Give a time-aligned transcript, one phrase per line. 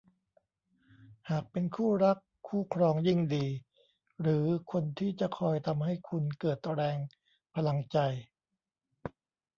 [1.29, 2.17] หากเป็นคู่รัก
[2.47, 3.45] คู่ครองยิ่งดี
[4.21, 6.97] หรือคนที่จะคอยทำให้คุณเกิดแรง
[7.55, 7.97] พลังใจ